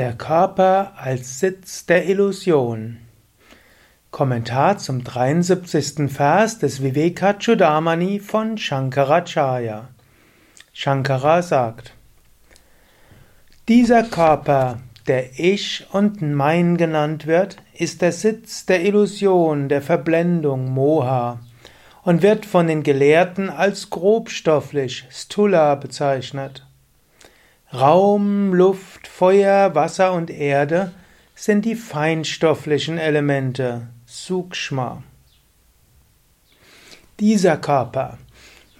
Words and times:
Der 0.00 0.14
Körper 0.14 0.94
als 0.96 1.40
Sitz 1.40 1.84
der 1.84 2.08
Illusion. 2.08 2.96
Kommentar 4.10 4.78
zum 4.78 5.04
73. 5.04 6.10
Vers 6.10 6.58
des 6.58 6.82
Vivekachudamani 6.82 8.18
von 8.18 8.56
Shankaracharya. 8.56 9.88
Shankara 10.72 11.42
sagt: 11.42 11.92
Dieser 13.68 14.02
Körper, 14.04 14.80
der 15.06 15.38
Ich 15.38 15.86
und 15.92 16.22
Mein 16.22 16.78
genannt 16.78 17.26
wird, 17.26 17.58
ist 17.74 18.00
der 18.00 18.12
Sitz 18.12 18.64
der 18.64 18.82
Illusion, 18.82 19.68
der 19.68 19.82
Verblendung, 19.82 20.72
Moha, 20.72 21.40
und 22.04 22.22
wird 22.22 22.46
von 22.46 22.68
den 22.68 22.82
Gelehrten 22.82 23.50
als 23.50 23.90
grobstofflich, 23.90 25.04
Stula 25.10 25.74
bezeichnet. 25.74 26.64
Raum, 27.72 28.52
Luft, 28.52 29.06
Feuer, 29.06 29.76
Wasser 29.76 30.12
und 30.12 30.28
Erde 30.28 30.90
sind 31.36 31.64
die 31.64 31.76
feinstofflichen 31.76 32.98
Elemente, 32.98 33.86
Sukshma. 34.06 35.04
Dieser 37.20 37.56
Körper, 37.56 38.18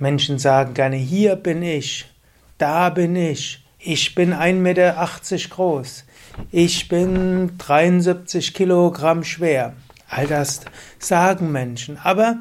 Menschen 0.00 0.40
sagen 0.40 0.74
gerne, 0.74 0.96
hier 0.96 1.36
bin 1.36 1.62
ich, 1.62 2.10
da 2.58 2.90
bin 2.90 3.14
ich, 3.14 3.64
ich 3.78 4.16
bin 4.16 4.34
1,80 4.34 4.54
Meter 4.54 5.08
groß, 5.50 6.04
ich 6.50 6.88
bin 6.88 7.58
73 7.58 8.54
Kilogramm 8.54 9.22
schwer. 9.22 9.74
All 10.08 10.26
das 10.26 10.62
sagen 10.98 11.52
Menschen, 11.52 11.96
aber 12.02 12.38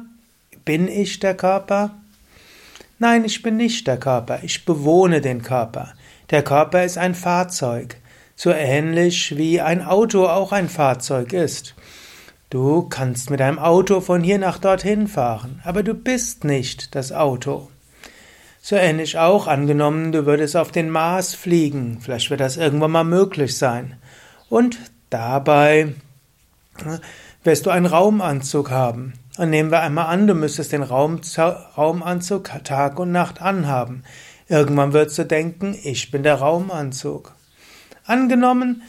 bin 0.64 0.88
ich 0.88 1.20
der 1.20 1.36
Körper? 1.36 1.99
Nein, 3.02 3.24
ich 3.24 3.40
bin 3.40 3.56
nicht 3.56 3.86
der 3.86 3.96
Körper, 3.96 4.40
ich 4.42 4.66
bewohne 4.66 5.22
den 5.22 5.40
Körper. 5.40 5.94
Der 6.28 6.42
Körper 6.42 6.84
ist 6.84 6.98
ein 6.98 7.14
Fahrzeug, 7.14 7.96
so 8.36 8.50
ähnlich 8.50 9.38
wie 9.38 9.58
ein 9.62 9.82
Auto 9.82 10.26
auch 10.26 10.52
ein 10.52 10.68
Fahrzeug 10.68 11.32
ist. 11.32 11.74
Du 12.50 12.82
kannst 12.82 13.30
mit 13.30 13.40
einem 13.40 13.58
Auto 13.58 14.02
von 14.02 14.22
hier 14.22 14.38
nach 14.38 14.58
dorthin 14.58 15.08
fahren, 15.08 15.62
aber 15.64 15.82
du 15.82 15.94
bist 15.94 16.44
nicht 16.44 16.94
das 16.94 17.10
Auto. 17.10 17.70
So 18.60 18.76
ähnlich 18.76 19.16
auch 19.16 19.46
angenommen, 19.46 20.12
du 20.12 20.26
würdest 20.26 20.54
auf 20.54 20.70
den 20.70 20.90
Mars 20.90 21.34
fliegen, 21.34 22.00
vielleicht 22.02 22.28
wird 22.28 22.40
das 22.40 22.58
irgendwann 22.58 22.90
mal 22.90 23.04
möglich 23.04 23.56
sein. 23.56 23.96
Und 24.50 24.78
dabei 25.08 25.94
wirst 27.44 27.64
du 27.64 27.70
einen 27.70 27.86
Raumanzug 27.86 28.70
haben. 28.70 29.14
Und 29.40 29.48
nehmen 29.48 29.70
wir 29.70 29.80
einmal 29.80 30.04
an, 30.04 30.26
du 30.26 30.34
müsstest 30.34 30.72
den 30.72 30.82
Raum, 30.82 31.22
Raumanzug 31.38 32.50
Tag 32.62 32.98
und 32.98 33.10
Nacht 33.10 33.40
anhaben. 33.40 34.04
Irgendwann 34.48 34.92
wirst 34.92 35.16
du 35.16 35.24
denken, 35.24 35.74
ich 35.82 36.10
bin 36.10 36.22
der 36.22 36.34
Raumanzug. 36.34 37.32
Angenommen, 38.04 38.82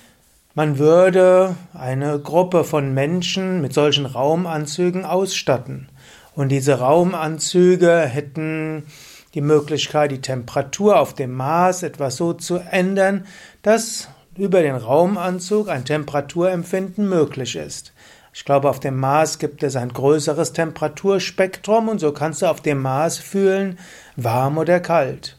man 0.53 0.77
würde 0.77 1.55
eine 1.73 2.19
Gruppe 2.19 2.65
von 2.65 2.93
Menschen 2.93 3.61
mit 3.61 3.73
solchen 3.73 4.05
Raumanzügen 4.05 5.05
ausstatten. 5.05 5.87
Und 6.35 6.49
diese 6.49 6.79
Raumanzüge 6.79 7.99
hätten 7.99 8.83
die 9.33 9.39
Möglichkeit, 9.39 10.11
die 10.11 10.19
Temperatur 10.19 10.99
auf 10.99 11.13
dem 11.13 11.31
Mars 11.31 11.81
etwas 11.81 12.17
so 12.17 12.33
zu 12.33 12.57
ändern, 12.57 13.25
dass 13.61 14.09
über 14.35 14.61
den 14.61 14.75
Raumanzug 14.75 15.69
ein 15.69 15.85
Temperaturempfinden 15.85 17.07
möglich 17.07 17.55
ist. 17.55 17.93
Ich 18.33 18.45
glaube, 18.45 18.69
auf 18.69 18.79
dem 18.79 18.97
Mars 18.97 19.39
gibt 19.39 19.61
es 19.61 19.75
ein 19.75 19.91
größeres 19.91 20.53
Temperaturspektrum 20.53 21.89
und 21.89 21.99
so 21.99 22.13
kannst 22.13 22.41
du 22.41 22.45
auf 22.45 22.61
dem 22.61 22.81
Mars 22.81 23.17
fühlen, 23.17 23.77
warm 24.15 24.57
oder 24.57 24.79
kalt. 24.79 25.37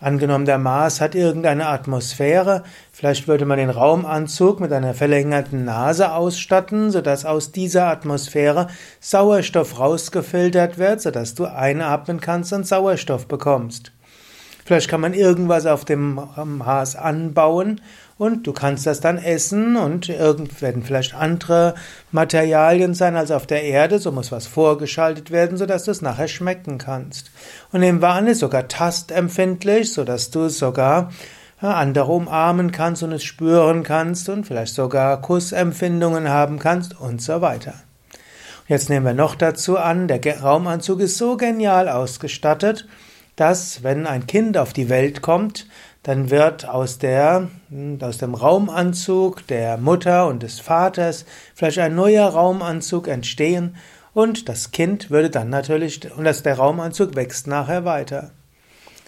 Angenommen, 0.00 0.44
der 0.44 0.58
Mars 0.58 1.00
hat 1.00 1.16
irgendeine 1.16 1.66
Atmosphäre, 1.66 2.62
vielleicht 2.92 3.26
würde 3.26 3.44
man 3.46 3.58
den 3.58 3.70
Raumanzug 3.70 4.60
mit 4.60 4.72
einer 4.72 4.94
verlängerten 4.94 5.64
Nase 5.64 6.12
ausstatten, 6.12 6.92
sodass 6.92 7.24
aus 7.24 7.50
dieser 7.50 7.86
Atmosphäre 7.86 8.68
Sauerstoff 9.00 9.80
rausgefiltert 9.80 10.78
wird, 10.78 11.00
sodass 11.00 11.34
du 11.34 11.46
einatmen 11.46 12.20
kannst 12.20 12.52
und 12.52 12.64
Sauerstoff 12.64 13.26
bekommst. 13.26 13.90
Vielleicht 14.68 14.90
kann 14.90 15.00
man 15.00 15.14
irgendwas 15.14 15.64
auf 15.64 15.86
dem 15.86 16.20
Mars 16.44 16.94
anbauen 16.94 17.80
und 18.18 18.46
du 18.46 18.52
kannst 18.52 18.84
das 18.84 19.00
dann 19.00 19.16
essen 19.16 19.76
und 19.76 20.10
irgend 20.10 20.60
werden 20.60 20.82
vielleicht 20.82 21.14
andere 21.14 21.74
Materialien 22.12 22.92
sein 22.92 23.16
als 23.16 23.30
auf 23.30 23.46
der 23.46 23.62
Erde, 23.62 23.98
so 23.98 24.12
muss 24.12 24.30
was 24.30 24.46
vorgeschaltet 24.46 25.30
werden, 25.30 25.56
sodass 25.56 25.84
du 25.84 25.90
es 25.90 26.02
nachher 26.02 26.28
schmecken 26.28 26.76
kannst. 26.76 27.30
Und 27.72 27.80
nehmen 27.80 28.02
wir 28.02 28.10
an, 28.10 28.26
ist 28.26 28.40
sogar 28.40 28.68
tastempfindlich, 28.68 29.90
sodass 29.90 30.30
du 30.30 30.42
es 30.42 30.58
sogar 30.58 31.12
andere 31.62 32.12
umarmen 32.12 32.70
kannst 32.70 33.02
und 33.02 33.12
es 33.12 33.24
spüren 33.24 33.84
kannst 33.84 34.28
und 34.28 34.44
vielleicht 34.44 34.74
sogar 34.74 35.22
Kussempfindungen 35.22 36.28
haben 36.28 36.58
kannst 36.58 37.00
und 37.00 37.22
so 37.22 37.40
weiter. 37.40 37.72
Jetzt 38.66 38.90
nehmen 38.90 39.06
wir 39.06 39.14
noch 39.14 39.34
dazu 39.34 39.78
an, 39.78 40.08
der 40.08 40.20
Raumanzug 40.42 41.00
ist 41.00 41.16
so 41.16 41.38
genial 41.38 41.88
ausgestattet, 41.88 42.86
dass 43.38 43.84
wenn 43.84 44.08
ein 44.08 44.26
Kind 44.26 44.58
auf 44.58 44.72
die 44.72 44.88
Welt 44.88 45.22
kommt, 45.22 45.68
dann 46.02 46.30
wird 46.30 46.68
aus, 46.68 46.98
der, 46.98 47.48
aus 48.00 48.18
dem 48.18 48.34
Raumanzug 48.34 49.46
der 49.46 49.78
Mutter 49.78 50.26
und 50.26 50.42
des 50.42 50.58
Vaters 50.58 51.24
vielleicht 51.54 51.78
ein 51.78 51.94
neuer 51.94 52.26
Raumanzug 52.26 53.06
entstehen 53.06 53.76
und 54.12 54.48
das 54.48 54.72
Kind 54.72 55.10
würde 55.10 55.30
dann 55.30 55.50
natürlich, 55.50 56.10
und 56.16 56.24
das, 56.24 56.42
der 56.42 56.56
Raumanzug 56.56 57.14
wächst 57.14 57.46
nachher 57.46 57.84
weiter. 57.84 58.32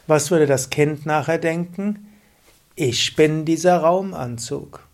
Was 0.07 0.31
würde 0.31 0.47
das 0.47 0.71
Kind 0.71 1.07
nachher 1.07 1.39
denken? 1.39 2.07
Ich 2.77 3.17
bin 3.17 3.45
dieser 3.45 3.79
Raumanzug. 3.79 4.87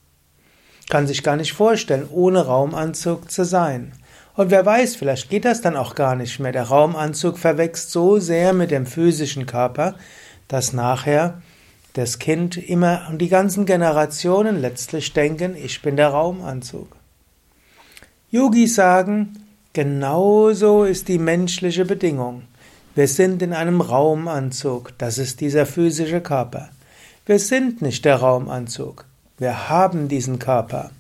Kann 0.89 1.07
sich 1.07 1.23
gar 1.23 1.37
nicht 1.37 1.53
vorstellen, 1.53 2.09
ohne 2.11 2.47
Raumanzug 2.47 3.31
zu 3.31 3.45
sein. 3.45 3.93
Und 4.37 4.51
wer 4.51 4.67
weiß, 4.67 4.97
vielleicht 4.97 5.31
geht 5.31 5.47
das 5.47 5.63
dann 5.63 5.77
auch 5.77 5.95
gar 5.95 6.15
nicht 6.15 6.39
mehr. 6.41 6.53
Der 6.53 6.65
Raumanzug 6.65 7.39
verwächst 7.39 7.91
so 7.91 8.19
sehr 8.19 8.53
mit 8.53 8.71
dem 8.71 8.85
physischen 8.85 9.47
Körper, 9.47 9.95
dass 10.47 10.75
nachher 10.75 11.41
das 11.95 12.19
Kind 12.19 12.59
immer 12.59 13.07
und 13.09 13.19
die 13.19 13.31
ganzen 13.31 13.65
Generationen 13.65 14.61
letztlich 14.61 15.15
denken, 15.15 15.57
ich 15.57 15.81
bin 15.81 15.97
der 15.97 16.09
Raumanzug. 16.09 16.95
Yogis 18.31 18.75
sagen, 18.75 19.39
genauso 19.73 20.85
ist 20.85 21.09
die 21.09 21.19
menschliche 21.19 21.87
Bedingung. 21.87 22.43
Wir 22.95 23.09
sind 23.09 23.41
in 23.41 23.55
einem 23.55 23.81
Raumanzug, 23.81 24.93
das 24.99 25.17
ist 25.17 25.41
dieser 25.41 25.65
physische 25.65 26.21
Körper. 26.21 26.69
Wir 27.25 27.39
sind 27.39 27.81
nicht 27.81 28.05
der 28.05 28.17
Raumanzug, 28.17 29.07
wir 29.39 29.71
haben 29.71 30.09
diesen 30.09 30.39
Körper. 30.39 30.91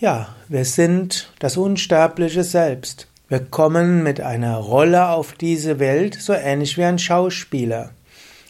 Ja, 0.00 0.28
wir 0.48 0.64
sind 0.64 1.30
das 1.40 1.58
unsterbliche 1.58 2.42
Selbst. 2.42 3.06
Wir 3.28 3.40
kommen 3.40 4.02
mit 4.02 4.18
einer 4.22 4.56
Rolle 4.56 5.10
auf 5.10 5.32
diese 5.34 5.78
Welt, 5.78 6.14
so 6.14 6.32
ähnlich 6.32 6.78
wie 6.78 6.84
ein 6.84 6.98
Schauspieler. 6.98 7.90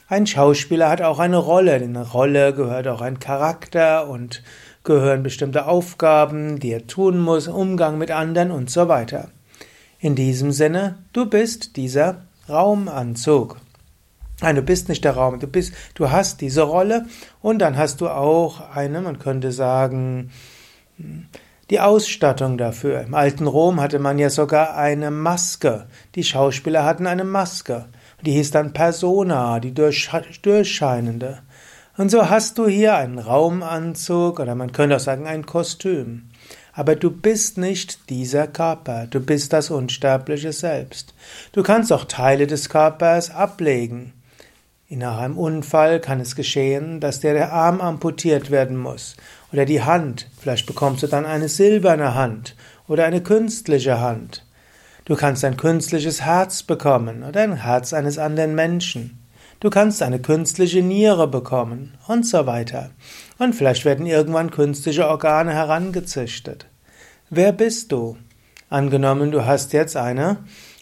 Ein 0.06 0.28
Schauspieler 0.28 0.88
hat 0.88 1.02
auch 1.02 1.18
eine 1.18 1.38
Rolle. 1.38 1.76
In 1.78 1.96
eine 1.96 2.08
Rolle 2.08 2.54
gehört 2.54 2.86
auch 2.86 3.00
ein 3.00 3.18
Charakter 3.18 4.08
und 4.08 4.44
gehören 4.84 5.24
bestimmte 5.24 5.66
Aufgaben, 5.66 6.60
die 6.60 6.70
er 6.70 6.86
tun 6.86 7.18
muss, 7.18 7.48
Umgang 7.48 7.98
mit 7.98 8.12
anderen 8.12 8.52
und 8.52 8.70
so 8.70 8.86
weiter. 8.86 9.30
In 9.98 10.14
diesem 10.14 10.52
Sinne, 10.52 10.98
du 11.12 11.26
bist 11.26 11.76
dieser 11.76 12.22
Raumanzug. 12.48 13.56
Nein, 14.40 14.54
du 14.54 14.62
bist 14.62 14.88
nicht 14.88 15.04
der 15.04 15.16
Raum, 15.16 15.40
du 15.40 15.48
bist, 15.48 15.72
du 15.94 16.12
hast 16.12 16.42
diese 16.42 16.62
Rolle 16.62 17.06
und 17.42 17.58
dann 17.58 17.76
hast 17.76 18.00
du 18.00 18.08
auch 18.08 18.70
eine, 18.72 19.00
man 19.00 19.18
könnte 19.18 19.50
sagen, 19.50 20.30
die 21.70 21.80
Ausstattung 21.80 22.58
dafür. 22.58 23.00
Im 23.02 23.14
alten 23.14 23.46
Rom 23.46 23.80
hatte 23.80 23.98
man 23.98 24.18
ja 24.18 24.28
sogar 24.28 24.76
eine 24.76 25.10
Maske. 25.10 25.86
Die 26.14 26.24
Schauspieler 26.24 26.84
hatten 26.84 27.06
eine 27.06 27.24
Maske. 27.24 27.86
Die 28.26 28.32
hieß 28.32 28.50
dann 28.50 28.72
Persona, 28.72 29.60
die 29.60 29.72
durchscheinende. 29.72 31.38
Und 31.96 32.10
so 32.10 32.28
hast 32.28 32.58
du 32.58 32.66
hier 32.66 32.96
einen 32.96 33.18
Raumanzug 33.18 34.40
oder 34.40 34.54
man 34.54 34.72
könnte 34.72 34.96
auch 34.96 35.00
sagen 35.00 35.26
ein 35.26 35.46
Kostüm. 35.46 36.30
Aber 36.72 36.96
du 36.96 37.10
bist 37.10 37.58
nicht 37.58 38.10
dieser 38.10 38.46
Körper, 38.46 39.06
du 39.06 39.20
bist 39.20 39.52
das 39.52 39.70
unsterbliche 39.70 40.52
Selbst. 40.52 41.14
Du 41.52 41.62
kannst 41.62 41.92
auch 41.92 42.04
Teile 42.04 42.46
des 42.46 42.68
Körpers 42.68 43.30
ablegen. 43.30 44.12
Nach 44.92 45.18
einem 45.18 45.38
Unfall 45.38 46.00
kann 46.00 46.18
es 46.18 46.34
geschehen, 46.34 46.98
dass 46.98 47.20
dir 47.20 47.32
der 47.32 47.52
Arm 47.52 47.80
amputiert 47.80 48.50
werden 48.50 48.76
muss 48.76 49.16
oder 49.52 49.64
die 49.64 49.82
Hand. 49.82 50.28
Vielleicht 50.40 50.66
bekommst 50.66 51.04
du 51.04 51.06
dann 51.06 51.26
eine 51.26 51.48
silberne 51.48 52.16
Hand 52.16 52.56
oder 52.88 53.04
eine 53.04 53.22
künstliche 53.22 54.00
Hand. 54.00 54.44
Du 55.04 55.14
kannst 55.14 55.44
ein 55.44 55.56
künstliches 55.56 56.22
Herz 56.22 56.64
bekommen 56.64 57.22
oder 57.22 57.42
ein 57.42 57.62
Herz 57.62 57.92
eines 57.92 58.18
anderen 58.18 58.56
Menschen. 58.56 59.24
Du 59.60 59.70
kannst 59.70 60.02
eine 60.02 60.18
künstliche 60.18 60.82
Niere 60.82 61.28
bekommen 61.28 61.96
und 62.08 62.26
so 62.26 62.46
weiter. 62.46 62.90
Und 63.38 63.54
vielleicht 63.54 63.84
werden 63.84 64.06
irgendwann 64.06 64.50
künstliche 64.50 65.06
Organe 65.06 65.52
herangezüchtet. 65.52 66.66
Wer 67.28 67.52
bist 67.52 67.92
du? 67.92 68.16
Angenommen, 68.68 69.30
du 69.30 69.46
hast 69.46 69.72
jetzt 69.72 69.96
eine 69.96 70.38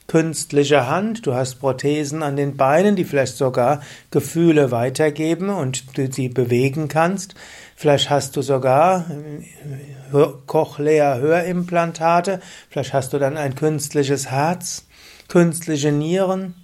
künstliche 0.08 0.88
Hand, 0.88 1.26
du 1.26 1.34
hast 1.34 1.56
Prothesen 1.56 2.22
an 2.22 2.36
den 2.36 2.56
Beinen, 2.56 2.96
die 2.96 3.04
vielleicht 3.04 3.36
sogar 3.36 3.82
Gefühle 4.10 4.70
weitergeben 4.70 5.50
und 5.50 5.96
du 5.98 6.10
sie 6.10 6.30
bewegen 6.30 6.88
kannst. 6.88 7.34
Vielleicht 7.76 8.08
hast 8.08 8.34
du 8.34 8.42
sogar 8.42 9.04
äh, 10.12 10.26
Cochlea-Hörimplantate, 10.46 12.40
vielleicht 12.70 12.94
hast 12.94 13.12
du 13.12 13.18
dann 13.18 13.36
ein 13.36 13.54
künstliches 13.54 14.30
Herz, 14.30 14.86
künstliche 15.28 15.92
Nieren. 15.92 16.54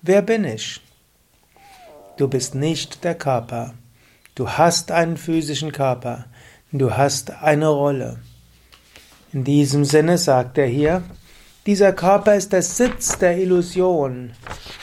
Wer 0.00 0.22
bin 0.22 0.44
ich? 0.44 0.80
Du 2.16 2.28
bist 2.28 2.54
nicht 2.54 3.02
der 3.02 3.16
Körper. 3.16 3.74
Du 4.36 4.48
hast 4.50 4.92
einen 4.92 5.16
physischen 5.16 5.72
Körper. 5.72 6.26
Du 6.70 6.96
hast 6.96 7.42
eine 7.42 7.68
Rolle. 7.68 8.20
In 9.32 9.42
diesem 9.42 9.84
Sinne 9.84 10.18
sagt 10.18 10.56
er 10.56 10.66
hier, 10.66 11.02
dieser 11.66 11.92
Körper 11.92 12.36
ist 12.36 12.52
der 12.52 12.62
Sitz 12.62 13.18
der 13.18 13.38
Illusion. 13.38 14.32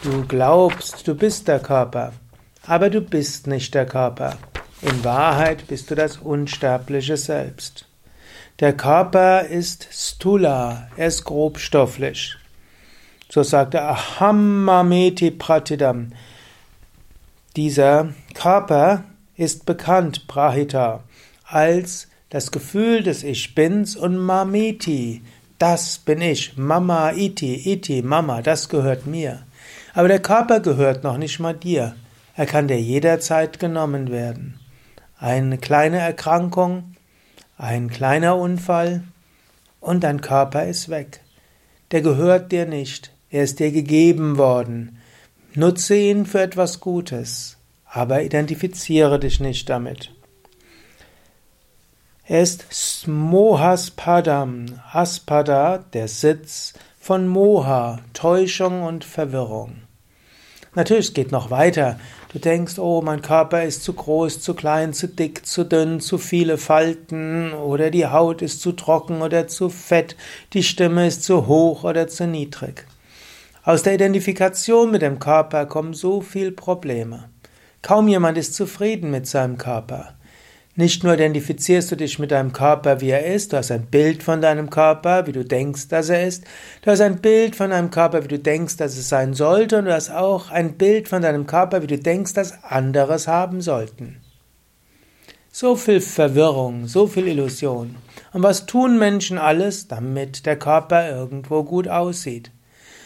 Du 0.04 0.26
glaubst, 0.28 1.08
du 1.08 1.16
bist 1.16 1.48
der 1.48 1.60
Körper, 1.60 2.12
aber 2.68 2.90
du 2.90 3.00
bist 3.00 3.48
nicht 3.48 3.74
der 3.74 3.86
Körper. 3.86 4.38
In 4.82 5.04
Wahrheit 5.06 5.68
bist 5.68 5.90
du 5.90 5.96
das 5.96 6.18
unsterbliche 6.18 7.16
Selbst. 7.16 7.88
Der 8.60 8.74
Körper 8.74 9.44
ist 9.46 9.88
stula, 9.92 10.90
er 10.98 11.08
ist 11.08 11.24
grobstofflich. 11.24 12.36
So 13.30 13.44
sagt 13.44 13.74
er 13.76 13.90
Ahammameti 13.90 15.32
Pratidam. 15.32 16.12
Dieser 17.56 18.10
Körper 18.34 19.06
ist 19.38 19.66
bekannt, 19.66 20.28
Prahita, 20.28 21.04
als 21.46 22.10
das 22.30 22.52
Gefühl 22.52 23.04
des 23.04 23.24
Ich 23.24 23.56
Bins 23.56 23.96
und 23.96 24.18
Mamiti, 24.18 25.22
das 25.64 25.98
bin 26.00 26.20
ich, 26.20 26.58
Mama, 26.58 27.14
Iti, 27.14 27.56
Iti, 27.72 28.02
Mama, 28.02 28.42
das 28.42 28.68
gehört 28.68 29.08
mir. 29.08 29.44
Aber 29.94 30.10
der 30.10 30.22
Körper 30.22 30.60
gehört 30.60 31.06
noch 31.06 31.18
nicht 31.18 31.40
mal 31.40 31.54
dir. 31.54 31.96
Er 32.36 32.46
kann 32.48 32.68
dir 32.68 32.82
jederzeit 32.82 33.60
genommen 33.60 34.12
werden. 34.12 34.60
Eine 35.18 35.58
kleine 35.58 36.00
Erkrankung, 36.00 36.96
ein 37.58 37.90
kleiner 37.90 38.36
Unfall 38.36 39.04
und 39.80 40.04
dein 40.04 40.20
Körper 40.20 40.66
ist 40.66 40.90
weg. 40.90 41.22
Der 41.92 42.02
gehört 42.02 42.52
dir 42.52 42.66
nicht. 42.66 43.14
Er 43.30 43.44
ist 43.44 43.62
dir 43.62 43.72
gegeben 43.72 44.38
worden. 44.38 44.98
Nutze 45.54 45.96
ihn 45.96 46.26
für 46.26 46.42
etwas 46.42 46.82
Gutes, 46.82 47.56
aber 47.86 48.22
identifiziere 48.22 49.18
dich 49.18 49.40
nicht 49.40 49.70
damit. 49.70 50.12
Er 52.26 52.42
ist 52.42 53.06
Mohaspadam, 53.06 54.80
Aspada, 54.94 55.80
der 55.92 56.08
Sitz 56.08 56.72
von 56.98 57.28
Moha, 57.28 58.00
Täuschung 58.14 58.84
und 58.84 59.04
Verwirrung. 59.04 59.82
Natürlich, 60.74 61.08
es 61.08 61.14
geht 61.14 61.34
noch 61.34 61.52
weiter. 61.52 62.00
Du 62.32 62.40
denkst, 62.40 62.80
oh, 62.80 63.02
mein 63.02 63.22
Körper 63.22 63.64
ist 63.64 63.84
zu 63.84 63.92
groß, 63.92 64.40
zu 64.40 64.54
klein, 64.54 64.94
zu 64.94 65.10
dick, 65.10 65.46
zu 65.46 65.66
dünn, 65.66 66.00
zu 66.00 66.18
viele 66.18 66.58
Falten 66.58 67.52
oder 67.52 67.92
die 67.92 68.08
Haut 68.08 68.42
ist 68.42 68.62
zu 68.62 68.72
trocken 68.72 69.22
oder 69.22 69.50
zu 69.50 69.68
fett, 69.68 70.16
die 70.54 70.64
Stimme 70.64 71.06
ist 71.08 71.24
zu 71.24 71.48
hoch 71.48 71.84
oder 71.84 72.08
zu 72.08 72.26
niedrig. 72.26 72.86
Aus 73.66 73.84
der 73.84 73.96
Identifikation 73.96 74.92
mit 74.92 75.02
dem 75.02 75.20
Körper 75.20 75.66
kommen 75.66 75.94
so 75.94 76.22
viele 76.22 76.54
Probleme. 76.54 77.30
Kaum 77.82 78.08
jemand 78.08 78.38
ist 78.38 78.56
zufrieden 78.56 79.12
mit 79.12 79.28
seinem 79.28 79.58
Körper. 79.58 80.14
Nicht 80.76 81.04
nur 81.04 81.14
identifizierst 81.14 81.92
du 81.92 81.96
dich 81.96 82.18
mit 82.18 82.32
deinem 82.32 82.52
Körper, 82.52 83.00
wie 83.00 83.12
er 83.12 83.28
ist, 83.28 83.54
du 83.54 83.58
hast 83.58 83.70
ein 83.70 83.86
Bild 83.86 84.24
von 84.24 84.42
deinem 84.42 84.72
Körper, 84.72 85.28
wie 85.28 85.32
du 85.32 85.46
denkst, 85.46 85.88
dass 85.90 86.10
er 86.10 86.26
ist, 86.26 86.46
du 86.82 86.90
hast 86.90 87.02
ein 87.02 87.22
Bild 87.22 87.56
von 87.56 87.70
deinem 87.70 87.92
Körper, 87.92 88.24
wie 88.24 88.28
du 88.28 88.40
denkst, 88.40 88.78
dass 88.78 88.98
es 88.98 89.08
sein 89.08 89.36
sollte, 89.36 89.78
und 89.78 89.86
du 89.86 89.94
hast 89.94 90.10
auch 90.10 90.50
ein 90.50 90.74
Bild 90.74 91.08
von 91.08 91.22
deinem 91.22 91.46
Körper, 91.46 91.84
wie 91.84 91.88
du 91.88 92.00
denkst, 92.00 92.34
dass 92.34 92.64
andere 92.64 93.14
es 93.14 93.28
haben 93.28 93.62
sollten. 93.62 94.18
So 95.52 95.76
viel 95.76 96.02
Verwirrung, 96.02 96.88
so 96.88 97.06
viel 97.06 97.28
Illusion. 97.28 97.98
Und 98.32 98.42
was 98.42 98.66
tun 98.66 98.98
Menschen 98.98 99.38
alles, 99.38 99.88
damit 99.88 100.48
der 100.48 100.58
Körper 100.58 101.08
irgendwo 101.08 101.64
gut 101.64 101.88
aussieht? 101.88 102.50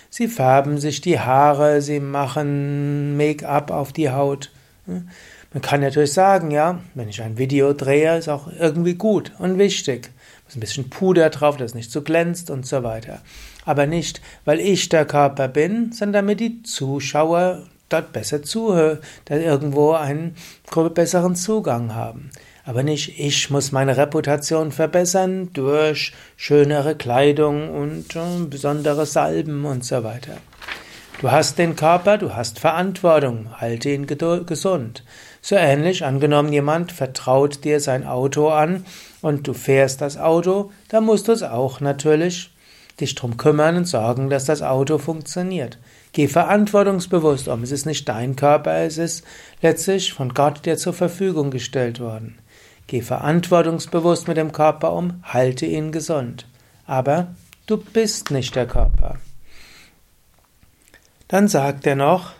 Sie 0.09 0.29
färben 0.29 0.77
sich 0.77 1.01
die 1.01 1.19
Haare, 1.19 1.81
sie 1.81 1.99
machen 1.99 3.17
Make-up 3.17 3.71
auf 3.71 3.91
die 3.91 4.09
Haut. 4.09 4.51
Man 5.53 5.61
kann 5.61 5.81
natürlich 5.81 6.13
sagen, 6.13 6.51
ja, 6.51 6.79
wenn 6.93 7.09
ich 7.09 7.21
ein 7.21 7.37
Video 7.37 7.73
drehe, 7.73 8.17
ist 8.17 8.29
auch 8.29 8.49
irgendwie 8.59 8.95
gut 8.95 9.31
und 9.39 9.57
wichtig. 9.57 10.11
Muss 10.45 10.55
ein 10.55 10.59
bisschen 10.59 10.89
Puder 10.89 11.29
drauf, 11.29 11.57
dass 11.57 11.71
es 11.71 11.75
nicht 11.75 11.91
so 11.91 12.01
glänzt 12.01 12.49
und 12.49 12.65
so 12.65 12.83
weiter. 12.83 13.21
Aber 13.65 13.85
nicht, 13.85 14.21
weil 14.45 14.59
ich 14.59 14.89
der 14.89 15.05
Körper 15.05 15.47
bin, 15.47 15.91
sondern 15.91 16.25
damit 16.25 16.39
die 16.39 16.63
Zuschauer 16.63 17.63
dort 17.89 18.13
besser 18.13 18.43
zuhören, 18.43 18.99
da 19.25 19.35
irgendwo 19.35 19.93
einen 19.93 20.35
besseren 20.93 21.35
Zugang 21.35 21.95
haben. 21.95 22.31
Aber 22.65 22.83
nicht, 22.83 23.17
ich 23.17 23.49
muss 23.49 23.71
meine 23.71 23.95
Reputation 23.95 24.73
verbessern 24.73 25.51
durch 25.53 26.13
schönere 26.35 26.95
Kleidung 26.95 27.69
und 27.69 28.13
äh, 28.13 28.45
besondere 28.49 29.05
Salben 29.05 29.63
und 29.63 29.85
so 29.85 30.03
weiter. 30.03 30.37
Du 31.21 31.31
hast 31.31 31.57
den 31.57 31.75
Körper, 31.75 32.17
du 32.17 32.35
hast 32.35 32.59
Verantwortung, 32.59 33.59
halte 33.59 33.89
ihn 33.89 34.05
gesund. 34.05 35.03
So 35.47 35.55
ähnlich 35.55 36.03
angenommen, 36.03 36.51
jemand 36.51 36.91
vertraut 36.91 37.63
dir 37.63 37.79
sein 37.79 38.05
Auto 38.05 38.49
an 38.49 38.85
und 39.21 39.47
du 39.47 39.53
fährst 39.53 40.01
das 40.01 40.17
Auto, 40.17 40.73
dann 40.89 41.05
musst 41.05 41.29
du 41.29 41.31
es 41.31 41.41
auch 41.41 41.79
natürlich 41.79 42.53
dich 42.99 43.15
drum 43.15 43.37
kümmern 43.37 43.77
und 43.77 43.85
sorgen, 43.85 44.29
dass 44.29 44.43
das 44.43 44.61
Auto 44.61 44.97
funktioniert. 44.97 45.79
Geh 46.11 46.27
verantwortungsbewusst 46.27 47.47
um. 47.47 47.63
Es 47.63 47.71
ist 47.71 47.85
nicht 47.85 48.09
dein 48.09 48.35
Körper, 48.35 48.79
es 48.79 48.97
ist 48.97 49.23
letztlich 49.61 50.11
von 50.11 50.33
Gott 50.33 50.65
dir 50.65 50.75
zur 50.75 50.91
Verfügung 50.91 51.49
gestellt 51.49 52.01
worden. 52.01 52.39
Geh 52.87 53.01
verantwortungsbewusst 53.01 54.27
mit 54.27 54.35
dem 54.35 54.51
Körper 54.51 54.91
um, 54.91 55.23
halte 55.23 55.65
ihn 55.65 55.93
gesund. 55.93 56.45
Aber 56.85 57.29
du 57.67 57.77
bist 57.77 58.31
nicht 58.31 58.53
der 58.53 58.67
Körper. 58.67 59.15
Dann 61.29 61.47
sagt 61.47 61.87
er 61.87 61.95
noch, 61.95 62.33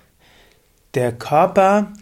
der 0.94 1.14
Körper 1.14 1.94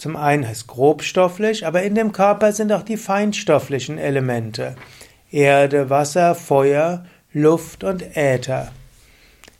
zum 0.00 0.16
einen 0.16 0.44
ist 0.44 0.66
grobstofflich, 0.66 1.66
aber 1.66 1.82
in 1.82 1.94
dem 1.94 2.12
Körper 2.12 2.52
sind 2.52 2.72
auch 2.72 2.82
die 2.82 2.96
feinstofflichen 2.96 3.98
Elemente. 3.98 4.74
Erde, 5.30 5.90
Wasser, 5.90 6.34
Feuer, 6.34 7.04
Luft 7.34 7.84
und 7.84 8.16
Äther. 8.16 8.72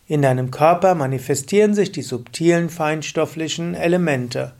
In 0.06 0.22
deinem 0.22 0.50
Körper 0.50 0.94
manifestieren 0.94 1.74
sich 1.74 1.92
die 1.92 2.00
subtilen 2.00 2.70
feinstofflichen 2.70 3.74
Elemente. 3.74 4.54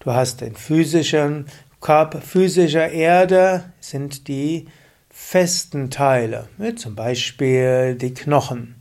Du 0.00 0.12
hast 0.12 0.40
den 0.40 0.56
physischen 0.56 1.46
Körper, 1.80 2.20
physischer 2.20 2.90
Erde 2.90 3.72
sind 3.78 4.26
die 4.26 4.66
festen 5.08 5.90
Teile, 5.90 6.48
zum 6.74 6.96
Beispiel 6.96 7.94
die 7.94 8.12
Knochen. 8.12 8.74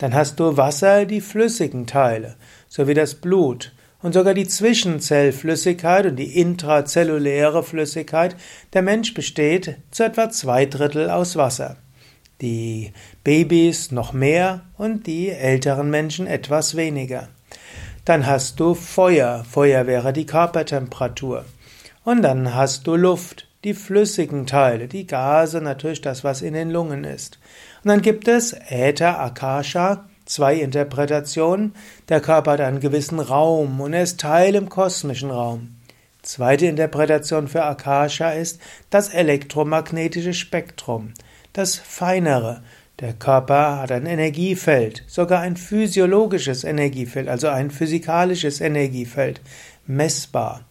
Dann 0.00 0.12
hast 0.12 0.38
du 0.38 0.58
Wasser, 0.58 1.06
die 1.06 1.22
flüssigen 1.22 1.86
Teile, 1.86 2.36
sowie 2.68 2.92
das 2.92 3.14
Blut. 3.14 3.72
Und 4.00 4.12
sogar 4.12 4.34
die 4.34 4.46
Zwischenzellflüssigkeit 4.46 6.06
und 6.06 6.16
die 6.16 6.38
intrazelluläre 6.38 7.64
Flüssigkeit. 7.64 8.36
Der 8.72 8.82
Mensch 8.82 9.12
besteht 9.12 9.78
zu 9.90 10.04
etwa 10.04 10.30
zwei 10.30 10.66
Drittel 10.66 11.10
aus 11.10 11.34
Wasser. 11.36 11.76
Die 12.40 12.92
Babys 13.24 13.90
noch 13.90 14.12
mehr 14.12 14.62
und 14.76 15.08
die 15.08 15.30
älteren 15.30 15.90
Menschen 15.90 16.28
etwas 16.28 16.76
weniger. 16.76 17.28
Dann 18.04 18.26
hast 18.26 18.60
du 18.60 18.74
Feuer. 18.74 19.44
Feuer 19.50 19.88
wäre 19.88 20.12
die 20.12 20.26
Körpertemperatur. 20.26 21.44
Und 22.04 22.22
dann 22.22 22.54
hast 22.54 22.86
du 22.86 22.94
Luft, 22.94 23.48
die 23.64 23.74
flüssigen 23.74 24.46
Teile, 24.46 24.86
die 24.86 25.06
Gase, 25.06 25.60
natürlich 25.60 26.00
das, 26.00 26.22
was 26.22 26.40
in 26.40 26.54
den 26.54 26.70
Lungen 26.70 27.04
ist. 27.04 27.38
Und 27.82 27.88
dann 27.88 28.00
gibt 28.00 28.28
es 28.28 28.54
Äther, 28.70 29.20
Akasha, 29.20 30.07
zwei 30.28 30.56
Interpretationen. 30.56 31.74
Der 32.08 32.20
Körper 32.20 32.52
hat 32.52 32.60
einen 32.60 32.80
gewissen 32.80 33.18
Raum 33.18 33.80
und 33.80 33.94
er 33.94 34.04
ist 34.04 34.20
Teil 34.20 34.54
im 34.54 34.68
kosmischen 34.68 35.30
Raum. 35.30 35.74
Zweite 36.22 36.66
Interpretation 36.66 37.48
für 37.48 37.64
Akasha 37.64 38.30
ist 38.30 38.60
das 38.90 39.08
elektromagnetische 39.08 40.34
Spektrum, 40.34 41.14
das 41.52 41.76
feinere. 41.76 42.62
Der 43.00 43.12
Körper 43.12 43.78
hat 43.78 43.92
ein 43.92 44.06
Energiefeld, 44.06 45.04
sogar 45.06 45.40
ein 45.40 45.56
physiologisches 45.56 46.64
Energiefeld, 46.64 47.28
also 47.28 47.46
ein 47.48 47.70
physikalisches 47.70 48.60
Energiefeld, 48.60 49.40
messbar 49.86 50.64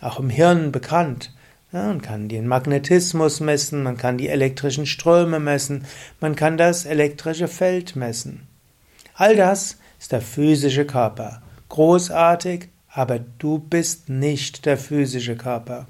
auch 0.00 0.18
im 0.18 0.30
Hirn 0.30 0.72
bekannt. 0.72 1.32
Ja, 1.72 1.84
man 1.84 2.00
kann 2.00 2.28
den 2.28 2.46
Magnetismus 2.46 3.40
messen, 3.40 3.82
man 3.82 3.98
kann 3.98 4.16
die 4.16 4.28
elektrischen 4.28 4.86
Ströme 4.86 5.38
messen, 5.38 5.84
man 6.18 6.34
kann 6.34 6.56
das 6.56 6.86
elektrische 6.86 7.48
Feld 7.48 7.94
messen. 7.94 8.47
All 9.20 9.34
das 9.34 9.78
ist 9.98 10.12
der 10.12 10.20
physische 10.20 10.84
Körper. 10.84 11.42
Großartig, 11.70 12.68
aber 12.88 13.18
du 13.18 13.58
bist 13.58 14.08
nicht 14.08 14.64
der 14.64 14.78
physische 14.78 15.34
Körper. 15.34 15.88